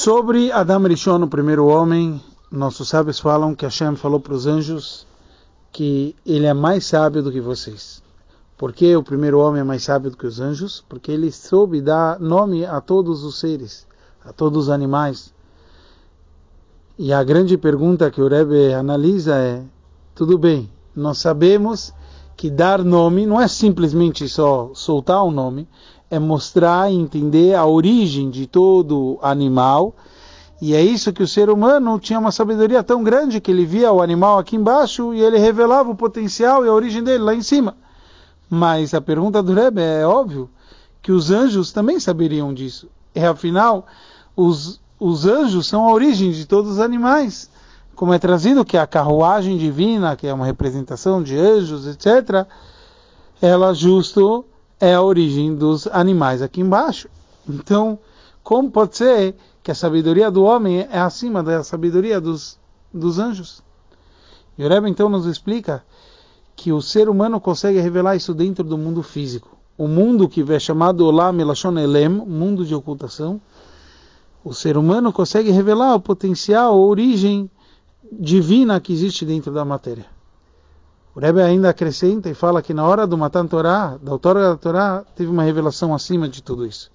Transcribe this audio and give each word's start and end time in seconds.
Sobre 0.00 0.52
Adam 0.52 0.84
Rishon, 0.84 1.24
o 1.24 1.26
primeiro 1.26 1.66
homem, 1.66 2.22
nossos 2.52 2.88
sábios 2.88 3.18
falam 3.18 3.52
que 3.52 3.64
Hashem 3.64 3.96
falou 3.96 4.20
para 4.20 4.32
os 4.32 4.46
anjos 4.46 5.04
que 5.72 6.14
ele 6.24 6.46
é 6.46 6.54
mais 6.54 6.86
sábio 6.86 7.20
do 7.20 7.32
que 7.32 7.40
vocês. 7.40 8.00
Por 8.56 8.72
que 8.72 8.94
o 8.94 9.02
primeiro 9.02 9.40
homem 9.40 9.60
é 9.60 9.64
mais 9.64 9.82
sábio 9.82 10.12
do 10.12 10.16
que 10.16 10.24
os 10.24 10.38
anjos? 10.38 10.84
Porque 10.88 11.10
ele 11.10 11.32
soube 11.32 11.80
dar 11.80 12.20
nome 12.20 12.64
a 12.64 12.80
todos 12.80 13.24
os 13.24 13.40
seres, 13.40 13.88
a 14.24 14.32
todos 14.32 14.66
os 14.66 14.70
animais. 14.70 15.34
E 16.96 17.12
a 17.12 17.24
grande 17.24 17.58
pergunta 17.58 18.08
que 18.08 18.22
o 18.22 18.28
Rebbe 18.28 18.72
analisa 18.74 19.34
é: 19.34 19.64
tudo 20.14 20.38
bem, 20.38 20.70
nós 20.94 21.18
sabemos 21.18 21.92
que 22.36 22.48
dar 22.48 22.84
nome 22.84 23.26
não 23.26 23.40
é 23.40 23.48
simplesmente 23.48 24.28
só 24.28 24.70
soltar 24.74 25.24
o 25.24 25.26
um 25.26 25.32
nome, 25.32 25.68
é 26.10 26.18
mostrar 26.18 26.90
e 26.90 26.94
entender 26.94 27.54
a 27.54 27.66
origem 27.66 28.30
de 28.30 28.46
todo 28.46 29.18
animal. 29.22 29.94
E 30.60 30.74
é 30.74 30.82
isso 30.82 31.12
que 31.12 31.22
o 31.22 31.28
ser 31.28 31.50
humano 31.50 31.98
tinha 32.00 32.18
uma 32.18 32.32
sabedoria 32.32 32.82
tão 32.82 33.02
grande 33.04 33.40
que 33.40 33.50
ele 33.50 33.64
via 33.64 33.92
o 33.92 34.02
animal 34.02 34.38
aqui 34.38 34.56
embaixo 34.56 35.14
e 35.14 35.20
ele 35.20 35.38
revelava 35.38 35.90
o 35.90 35.94
potencial 35.94 36.64
e 36.64 36.68
a 36.68 36.72
origem 36.72 37.02
dele 37.02 37.22
lá 37.22 37.34
em 37.34 37.42
cima. 37.42 37.76
Mas 38.50 38.94
a 38.94 39.00
pergunta 39.00 39.42
do 39.42 39.52
Rebbe 39.52 39.80
é 39.80 40.06
óbvio 40.06 40.50
que 41.02 41.12
os 41.12 41.30
anjos 41.30 41.70
também 41.70 42.00
saberiam 42.00 42.52
disso. 42.52 42.88
E 43.14 43.20
afinal, 43.20 43.86
os, 44.34 44.80
os 44.98 45.26
anjos 45.26 45.66
são 45.66 45.86
a 45.86 45.92
origem 45.92 46.32
de 46.32 46.46
todos 46.46 46.72
os 46.72 46.80
animais. 46.80 47.50
Como 47.94 48.12
é 48.12 48.18
trazido 48.18 48.64
que 48.64 48.76
a 48.76 48.86
carruagem 48.86 49.58
divina, 49.58 50.16
que 50.16 50.26
é 50.26 50.32
uma 50.32 50.46
representação 50.46 51.22
de 51.22 51.36
anjos, 51.36 51.86
etc., 51.86 52.46
ela 53.40 53.72
justo 53.72 54.44
é 54.80 54.94
a 54.94 55.02
origem 55.02 55.54
dos 55.54 55.86
animais 55.88 56.42
aqui 56.42 56.60
embaixo. 56.60 57.08
Então, 57.48 57.98
como 58.42 58.70
pode 58.70 58.96
ser 58.96 59.34
que 59.62 59.70
a 59.70 59.74
sabedoria 59.74 60.30
do 60.30 60.44
homem 60.44 60.86
é 60.90 60.98
acima 60.98 61.42
da 61.42 61.62
sabedoria 61.62 62.20
dos, 62.20 62.58
dos 62.92 63.18
anjos? 63.18 63.62
E 64.56 64.64
o 64.64 64.68
Rebbe 64.68 64.88
então 64.88 65.08
nos 65.08 65.26
explica 65.26 65.84
que 66.56 66.72
o 66.72 66.82
ser 66.82 67.08
humano 67.08 67.40
consegue 67.40 67.78
revelar 67.80 68.16
isso 68.16 68.34
dentro 68.34 68.64
do 68.64 68.76
mundo 68.76 69.02
físico. 69.02 69.56
O 69.76 69.86
mundo 69.86 70.28
que 70.28 70.44
é 70.52 70.58
chamado 70.58 71.06
Olam 71.06 71.38
Elashon 71.40 71.78
Elem, 71.78 72.08
mundo 72.08 72.64
de 72.64 72.74
ocultação, 72.74 73.40
o 74.42 74.52
ser 74.52 74.76
humano 74.76 75.12
consegue 75.12 75.50
revelar 75.50 75.94
o 75.94 76.00
potencial, 76.00 76.72
a 76.72 76.76
origem 76.76 77.48
divina 78.10 78.80
que 78.80 78.92
existe 78.92 79.24
dentro 79.24 79.52
da 79.52 79.64
matéria. 79.64 80.06
O 81.18 81.20
Rebbe 81.20 81.42
ainda 81.42 81.70
acrescenta 81.70 82.30
e 82.30 82.34
fala 82.34 82.62
que 82.62 82.72
na 82.72 82.86
hora 82.86 83.04
do 83.04 83.18
Matan 83.18 83.44
Torá, 83.44 83.98
da 84.00 84.12
autora 84.12 84.50
da 84.50 84.56
Torá, 84.56 85.04
teve 85.16 85.28
uma 85.28 85.42
revelação 85.42 85.92
acima 85.92 86.28
de 86.28 86.40
tudo 86.40 86.64
isso. 86.64 86.92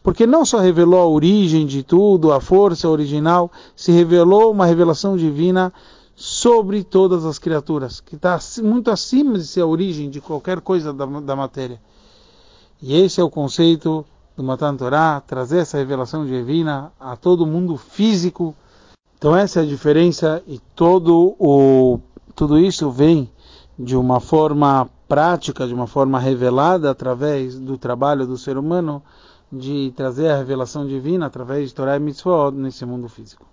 Porque 0.00 0.28
não 0.28 0.44
só 0.44 0.60
revelou 0.60 1.00
a 1.00 1.08
origem 1.08 1.66
de 1.66 1.82
tudo, 1.82 2.32
a 2.32 2.40
força 2.40 2.88
original, 2.88 3.50
se 3.74 3.90
revelou 3.90 4.52
uma 4.52 4.64
revelação 4.64 5.16
divina 5.16 5.72
sobre 6.14 6.84
todas 6.84 7.24
as 7.24 7.36
criaturas, 7.36 7.98
que 7.98 8.14
está 8.14 8.38
muito 8.62 8.92
acima 8.92 9.36
de 9.36 9.44
ser 9.44 9.62
a 9.62 9.66
origem 9.66 10.08
de 10.08 10.20
qualquer 10.20 10.60
coisa 10.60 10.92
da, 10.92 11.04
da 11.04 11.34
matéria. 11.34 11.80
E 12.80 12.94
esse 12.94 13.20
é 13.20 13.24
o 13.24 13.28
conceito 13.28 14.06
do 14.36 14.44
Matan 14.44 14.76
Torá, 14.76 15.20
trazer 15.20 15.58
essa 15.58 15.78
revelação 15.78 16.24
divina 16.24 16.92
a 17.00 17.16
todo 17.16 17.44
mundo 17.44 17.76
físico. 17.76 18.54
Então 19.18 19.34
essa 19.34 19.58
é 19.58 19.62
a 19.64 19.66
diferença 19.66 20.40
e 20.46 20.60
todo 20.76 21.34
o, 21.40 21.98
tudo 22.36 22.56
isso 22.56 22.88
vem 22.88 23.28
de 23.78 23.96
uma 23.96 24.20
forma 24.20 24.88
prática, 25.08 25.66
de 25.66 25.74
uma 25.74 25.86
forma 25.86 26.18
revelada 26.18 26.90
através 26.90 27.58
do 27.58 27.76
trabalho 27.76 28.26
do 28.26 28.38
ser 28.38 28.56
humano, 28.56 29.02
de 29.50 29.92
trazer 29.96 30.28
a 30.30 30.36
revelação 30.36 30.86
divina 30.86 31.26
através 31.26 31.68
de 31.68 31.74
Torah 31.74 31.96
e 31.96 32.00
Mitzvot 32.00 32.52
nesse 32.52 32.84
mundo 32.84 33.08
físico. 33.08 33.42